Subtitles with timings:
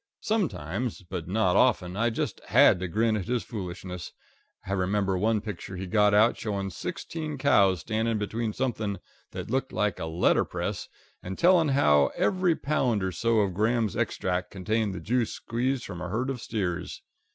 [0.21, 4.13] Sometimes, but not often, I just had to grin at his foolishness.
[4.65, 8.97] I remember one picture he got out showing sixteen cows standing between something
[9.29, 10.89] that looked like a letter press,
[11.21, 16.01] and telling how every pound or so of Graham's Extract contained the juice squeezed from
[16.01, 17.03] a herd of steers.